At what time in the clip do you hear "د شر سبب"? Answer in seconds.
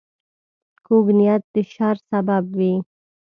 1.53-2.43